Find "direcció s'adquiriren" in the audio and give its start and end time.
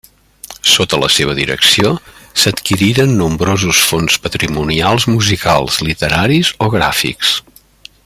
1.39-3.13